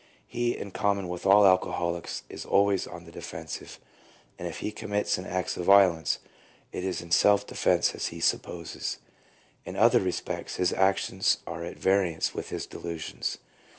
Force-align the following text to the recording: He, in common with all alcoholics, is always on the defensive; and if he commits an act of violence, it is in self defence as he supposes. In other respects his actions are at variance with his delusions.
He, 0.25 0.57
in 0.57 0.71
common 0.71 1.07
with 1.07 1.27
all 1.27 1.45
alcoholics, 1.45 2.23
is 2.27 2.43
always 2.43 2.87
on 2.87 3.05
the 3.05 3.11
defensive; 3.11 3.79
and 4.39 4.47
if 4.47 4.57
he 4.57 4.71
commits 4.71 5.19
an 5.19 5.27
act 5.27 5.55
of 5.57 5.65
violence, 5.65 6.17
it 6.71 6.83
is 6.83 7.03
in 7.03 7.11
self 7.11 7.45
defence 7.45 7.93
as 7.93 8.07
he 8.07 8.19
supposes. 8.19 8.97
In 9.63 9.75
other 9.75 9.99
respects 9.99 10.55
his 10.55 10.73
actions 10.73 11.37
are 11.45 11.63
at 11.63 11.77
variance 11.77 12.33
with 12.33 12.49
his 12.49 12.65
delusions. 12.65 13.37